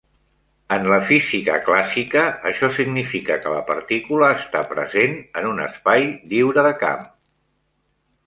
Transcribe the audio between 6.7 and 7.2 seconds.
camp".